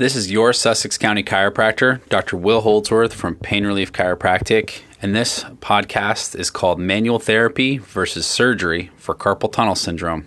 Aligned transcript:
This 0.00 0.16
is 0.16 0.30
your 0.30 0.54
Sussex 0.54 0.96
County 0.96 1.22
chiropractor, 1.22 2.00
Dr. 2.08 2.38
Will 2.38 2.62
Holdsworth 2.62 3.12
from 3.12 3.34
Pain 3.34 3.66
Relief 3.66 3.92
Chiropractic, 3.92 4.80
and 5.02 5.14
this 5.14 5.44
podcast 5.60 6.34
is 6.34 6.48
called 6.48 6.80
Manual 6.80 7.18
Therapy 7.18 7.76
versus 7.76 8.26
Surgery 8.26 8.90
for 8.96 9.14
Carpal 9.14 9.52
Tunnel 9.52 9.74
Syndrome. 9.74 10.24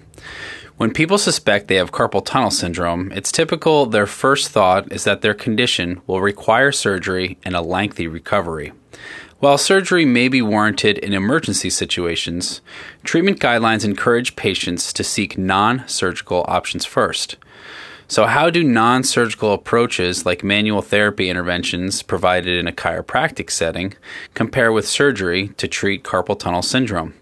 When 0.78 0.94
people 0.94 1.18
suspect 1.18 1.70
they 1.70 1.78
have 1.78 1.92
carpal 1.92 2.24
tunnel 2.24 2.52
syndrome, 2.52 3.12
it's 3.14 3.32
typical 3.32 3.88
their 3.88 4.06
first 4.06 4.50
thought 4.50 4.92
is 4.92 5.06
that 5.06 5.24
their 5.24 5.34
condition 5.34 6.04
will 6.06 6.22
require 6.22 6.72
surgery 6.72 7.40
and 7.44 7.56
a 7.56 7.62
lengthy 7.62 8.06
recovery. 8.06 8.74
While 9.40 9.58
surgery 9.58 10.06
may 10.06 10.28
be 10.28 10.44
warranted 10.44 11.00
in 11.00 11.14
emergency 11.14 11.72
situations, 11.72 12.62
treatment 13.04 13.40
guidelines 13.40 13.84
encourage 13.84 14.36
patients 14.36 14.94
to 14.94 15.04
seek 15.04 15.36
non 15.36 15.84
surgical 15.88 16.46
options 16.48 16.86
first. 16.86 17.38
So, 18.14 18.28
how 18.28 18.52
do 18.52 18.64
non 18.64 19.04
surgical 19.04 19.54
approaches 19.54 20.24
like 20.24 20.44
manual 20.44 20.84
therapy 20.84 21.32
interventions 21.32 22.04
provided 22.04 22.60
in 22.60 22.68
a 22.68 22.72
chiropractic 22.72 23.50
setting 23.50 23.96
compare 24.36 24.72
with 24.72 24.88
surgery 24.88 25.48
to 25.58 25.68
treat 25.68 26.04
carpal 26.04 26.38
tunnel 26.38 26.62
syndrome? 26.62 27.16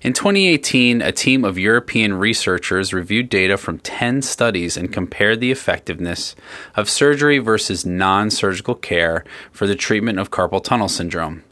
In 0.00 0.14
2018, 0.14 1.02
a 1.02 1.12
team 1.12 1.44
of 1.44 1.58
European 1.58 2.14
researchers 2.14 2.94
reviewed 2.94 3.28
data 3.28 3.58
from 3.58 3.80
10 3.80 4.22
studies 4.22 4.78
and 4.78 4.90
compared 4.90 5.40
the 5.40 5.50
effectiveness 5.50 6.34
of 6.74 6.88
surgery 6.88 7.36
versus 7.36 7.84
non 7.84 8.30
surgical 8.30 8.76
care 8.76 9.26
for 9.52 9.66
the 9.66 9.76
treatment 9.76 10.18
of 10.18 10.30
carpal 10.30 10.64
tunnel 10.64 10.88
syndrome. 10.88 11.44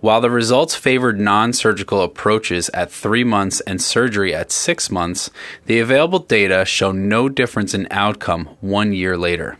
While 0.00 0.20
the 0.20 0.30
results 0.30 0.76
favored 0.76 1.18
non 1.18 1.52
surgical 1.52 2.02
approaches 2.02 2.70
at 2.72 2.92
three 2.92 3.24
months 3.24 3.60
and 3.62 3.82
surgery 3.82 4.32
at 4.32 4.52
six 4.52 4.92
months, 4.92 5.28
the 5.66 5.80
available 5.80 6.20
data 6.20 6.64
show 6.64 6.92
no 6.92 7.28
difference 7.28 7.74
in 7.74 7.88
outcome 7.90 8.56
one 8.60 8.92
year 8.92 9.16
later. 9.16 9.58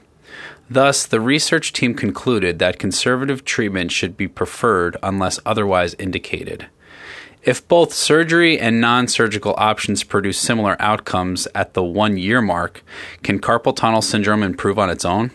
Thus, 0.70 1.06
the 1.06 1.20
research 1.20 1.72
team 1.72 1.92
concluded 1.94 2.60
that 2.60 2.78
conservative 2.78 3.44
treatment 3.44 3.90
should 3.90 4.16
be 4.16 4.28
preferred 4.28 4.96
unless 5.02 5.40
otherwise 5.44 5.94
indicated. 5.94 6.66
If 7.42 7.66
both 7.66 7.92
surgery 7.92 8.60
and 8.60 8.80
non 8.80 9.08
surgical 9.08 9.54
options 9.56 10.04
produce 10.04 10.38
similar 10.38 10.76
outcomes 10.78 11.48
at 11.52 11.74
the 11.74 11.82
one 11.82 12.16
year 12.16 12.40
mark, 12.40 12.84
can 13.24 13.40
carpal 13.40 13.74
tunnel 13.74 14.02
syndrome 14.02 14.44
improve 14.44 14.78
on 14.78 14.88
its 14.88 15.04
own? 15.04 15.32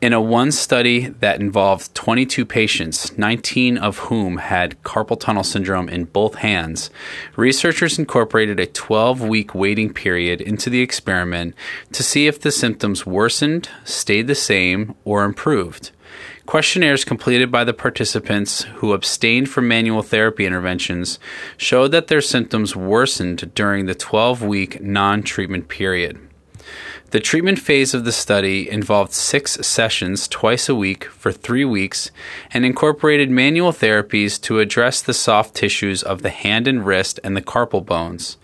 In 0.00 0.12
a 0.12 0.20
one 0.20 0.52
study 0.52 1.08
that 1.08 1.40
involved 1.40 1.92
22 1.96 2.46
patients, 2.46 3.18
19 3.18 3.76
of 3.78 3.98
whom 3.98 4.36
had 4.36 4.80
carpal 4.84 5.18
tunnel 5.18 5.42
syndrome 5.42 5.88
in 5.88 6.04
both 6.04 6.36
hands, 6.36 6.88
researchers 7.34 7.98
incorporated 7.98 8.60
a 8.60 8.66
12 8.66 9.22
week 9.22 9.56
waiting 9.56 9.92
period 9.92 10.40
into 10.40 10.70
the 10.70 10.82
experiment 10.82 11.56
to 11.90 12.04
see 12.04 12.28
if 12.28 12.40
the 12.40 12.52
symptoms 12.52 13.06
worsened, 13.06 13.70
stayed 13.84 14.28
the 14.28 14.36
same, 14.36 14.94
or 15.04 15.24
improved. 15.24 15.90
Questionnaires 16.46 17.04
completed 17.04 17.50
by 17.50 17.64
the 17.64 17.74
participants 17.74 18.62
who 18.76 18.92
abstained 18.92 19.50
from 19.50 19.66
manual 19.66 20.02
therapy 20.02 20.46
interventions 20.46 21.18
showed 21.56 21.88
that 21.88 22.06
their 22.06 22.20
symptoms 22.20 22.76
worsened 22.76 23.52
during 23.52 23.86
the 23.86 23.96
12 23.96 24.42
week 24.42 24.80
non 24.80 25.24
treatment 25.24 25.66
period. 25.66 26.27
The 27.10 27.20
treatment 27.20 27.58
phase 27.58 27.94
of 27.94 28.04
the 28.04 28.12
study 28.12 28.68
involved 28.68 29.14
six 29.14 29.52
sessions 29.66 30.28
twice 30.28 30.68
a 30.68 30.74
week 30.74 31.04
for 31.04 31.32
three 31.32 31.64
weeks 31.64 32.10
and 32.52 32.66
incorporated 32.66 33.30
manual 33.30 33.72
therapies 33.72 34.38
to 34.42 34.58
address 34.58 35.00
the 35.00 35.14
soft 35.14 35.54
tissues 35.54 36.02
of 36.02 36.20
the 36.20 36.28
hand 36.28 36.68
and 36.68 36.84
wrist 36.84 37.18
and 37.24 37.34
the 37.34 37.40
carpal 37.40 37.84
bones. 37.84 38.36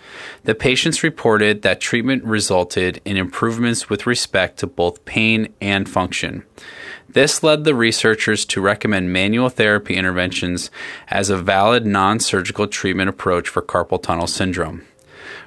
The 0.44 0.54
patients 0.54 1.02
reported 1.02 1.60
that 1.60 1.78
treatment 1.78 2.24
resulted 2.24 3.02
in 3.04 3.18
improvements 3.18 3.90
with 3.90 4.06
respect 4.06 4.60
to 4.60 4.66
both 4.66 5.04
pain 5.04 5.52
and 5.60 5.86
function. 5.86 6.42
This 7.06 7.42
led 7.42 7.64
the 7.64 7.74
researchers 7.74 8.46
to 8.46 8.62
recommend 8.62 9.12
manual 9.12 9.50
therapy 9.50 9.94
interventions 9.94 10.70
as 11.08 11.28
a 11.28 11.36
valid 11.36 11.84
non 11.84 12.18
surgical 12.18 12.66
treatment 12.66 13.10
approach 13.10 13.46
for 13.46 13.60
carpal 13.60 14.02
tunnel 14.02 14.27
syndrome. 14.27 14.86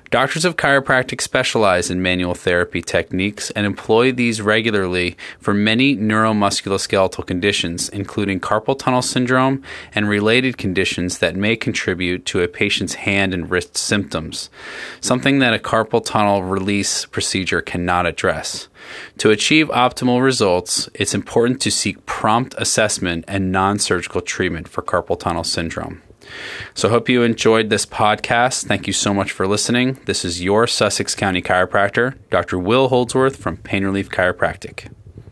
Doctors 0.10 0.46
of 0.46 0.56
chiropractic 0.56 1.20
specialize 1.20 1.92
in 1.92 2.02
manual 2.02 2.34
therapy 2.34 2.82
techniques 2.82 3.50
and 3.52 3.66
employ 3.66 4.14
these 4.14 4.42
regularly 4.42 5.18
for 5.38 5.54
many 5.54 5.98
neuromusculoskeletal 5.98 7.26
conditions, 7.26 7.90
including 7.90 8.40
carpal 8.40 8.80
tunnel 8.80 9.02
syndrome 9.02 9.62
and 9.94 10.08
related 10.08 10.58
conditions 10.58 11.18
that 11.18 11.36
may 11.36 11.58
contribute 11.58 12.26
to 12.26 12.42
a 12.42 12.48
patient's 12.48 12.94
hand 12.94 13.34
and 13.34 13.52
wrist 13.52 13.76
symptoms, 13.76 14.50
something 15.02 15.40
that 15.40 15.54
a 15.54 15.60
carpal 15.60 16.04
tunnel 16.04 16.42
release 16.42 17.06
procedure 17.06 17.62
cannot 17.62 18.06
address. 18.06 18.70
To 19.18 19.32
achieve 19.32 19.68
optimal 19.68 20.24
results, 20.24 20.88
it's 20.94 21.14
important 21.14 21.60
to 21.62 21.72
seek 21.72 22.06
prompt 22.06 22.56
assessment 22.58 23.26
and 23.28 23.52
non 23.52 23.78
surgical 23.78 24.22
treatment 24.22 24.70
for 24.70 24.82
carpal 24.82 25.20
tunnel 25.20 25.44
syndrome. 25.44 26.02
So, 26.74 26.90
hope 26.90 27.10
you 27.10 27.24
enjoyed 27.24 27.70
this 27.70 27.86
podcast. 27.86 28.66
Thank 28.66 28.88
you 28.88 28.94
so 28.94 29.14
much 29.14 29.32
for 29.32 29.48
listening. 29.48 30.00
This 30.06 30.26
is 30.26 30.44
your 30.44 30.68
Sussex 30.68 31.16
County 31.16 31.42
chiropractor, 31.42 32.16
Dr. 32.30 32.60
Will 32.60 32.90
Holdsworth 32.90 33.36
from 33.36 33.58
Pain 33.58 33.86
Relief 33.86 34.10
Chiropractic. 34.10 34.90